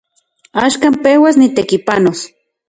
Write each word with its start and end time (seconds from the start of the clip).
Axkan 0.65 0.93
peuas 1.03 1.35
nitekipanos. 1.37 2.19